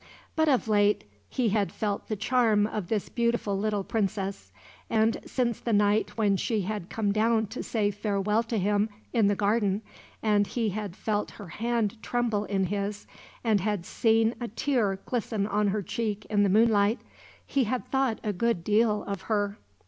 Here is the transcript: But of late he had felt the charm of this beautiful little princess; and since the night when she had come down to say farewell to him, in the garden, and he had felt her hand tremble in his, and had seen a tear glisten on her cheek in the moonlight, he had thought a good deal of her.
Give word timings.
But 0.35 0.49
of 0.49 0.67
late 0.67 1.03
he 1.29 1.49
had 1.49 1.71
felt 1.71 2.07
the 2.07 2.15
charm 2.15 2.65
of 2.65 2.87
this 2.87 3.07
beautiful 3.07 3.55
little 3.55 3.83
princess; 3.83 4.51
and 4.89 5.19
since 5.27 5.59
the 5.59 5.73
night 5.73 6.17
when 6.17 6.37
she 6.37 6.61
had 6.61 6.89
come 6.89 7.11
down 7.11 7.45
to 7.49 7.61
say 7.61 7.91
farewell 7.91 8.41
to 8.45 8.57
him, 8.57 8.89
in 9.13 9.27
the 9.27 9.35
garden, 9.35 9.83
and 10.23 10.47
he 10.47 10.69
had 10.69 10.95
felt 10.95 11.29
her 11.37 11.49
hand 11.49 12.01
tremble 12.01 12.45
in 12.45 12.63
his, 12.63 13.05
and 13.43 13.61
had 13.61 13.85
seen 13.85 14.33
a 14.39 14.47
tear 14.47 14.95
glisten 15.05 15.45
on 15.45 15.67
her 15.67 15.83
cheek 15.83 16.25
in 16.31 16.41
the 16.41 16.49
moonlight, 16.49 17.01
he 17.45 17.65
had 17.65 17.85
thought 17.91 18.17
a 18.23 18.33
good 18.33 18.63
deal 18.63 19.03
of 19.03 19.21
her. 19.29 19.59